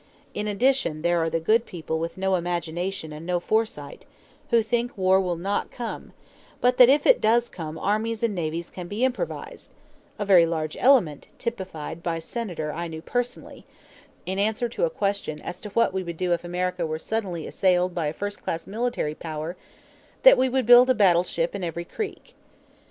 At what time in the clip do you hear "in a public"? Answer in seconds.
13.59-14.13